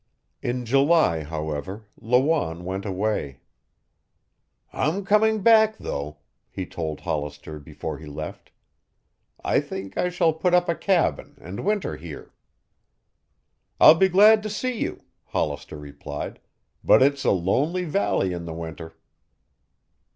[0.41, 3.41] In July, however, Lawanne went away.
[4.73, 6.17] "I'm coming back, though,"
[6.49, 8.49] he told Hollister before he left.
[9.43, 12.33] "I think I shall put up a cabin and winter here."
[13.79, 16.39] "I'll be glad to see you," Hollister replied,
[16.83, 18.95] "but it's a lonely valley in the winter."